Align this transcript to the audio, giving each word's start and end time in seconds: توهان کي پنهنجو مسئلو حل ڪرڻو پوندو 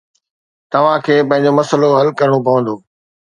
توهان 0.71 0.97
کي 1.05 1.15
پنهنجو 1.29 1.51
مسئلو 1.59 1.89
حل 1.99 2.09
ڪرڻو 2.19 2.39
پوندو 2.45 2.75